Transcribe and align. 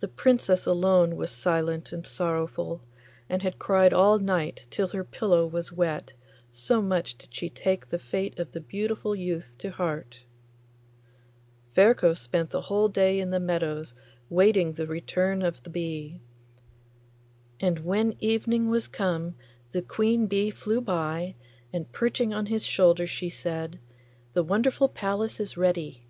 The 0.00 0.08
Princess 0.08 0.66
alone 0.66 1.16
was 1.16 1.30
silent 1.30 1.90
and 1.90 2.06
sorrowful, 2.06 2.82
and 3.26 3.40
had 3.40 3.58
cried 3.58 3.90
all 3.94 4.18
night 4.18 4.66
till 4.70 4.88
her 4.88 5.02
pillow 5.02 5.46
was 5.46 5.72
wet, 5.72 6.12
so 6.52 6.82
much 6.82 7.16
did 7.16 7.32
she 7.34 7.48
take 7.48 7.88
the 7.88 7.98
fate 7.98 8.38
of 8.38 8.52
the 8.52 8.60
beautiful 8.60 9.14
youth 9.16 9.56
to 9.60 9.70
heart. 9.70 10.24
Ferko 11.74 12.12
spent 12.12 12.50
the 12.50 12.60
whole 12.60 12.88
day 12.88 13.18
in 13.18 13.30
the 13.30 13.40
meadows 13.40 13.94
waiting 14.28 14.74
the 14.74 14.86
return 14.86 15.40
of 15.40 15.62
the 15.62 15.70
bee. 15.70 16.20
And 17.58 17.78
when 17.78 18.14
evening 18.20 18.68
was 18.68 18.86
come 18.88 19.36
the 19.72 19.80
queen 19.80 20.26
bee 20.26 20.50
flew 20.50 20.82
by, 20.82 21.34
and 21.72 21.90
perching 21.92 22.34
on 22.34 22.44
his 22.44 22.66
shoulder 22.66 23.06
she 23.06 23.30
said, 23.30 23.78
'The 24.34 24.42
wonderful 24.44 24.90
palace 24.90 25.40
is 25.40 25.56
ready. 25.56 26.04